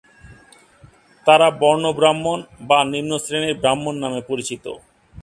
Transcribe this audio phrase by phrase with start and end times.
[1.25, 4.65] তারা বর্ণ ব্রাহ্মণ বা নিম্ন শ্রেণীর ব্রাহ্মণ নামে পরিচিত।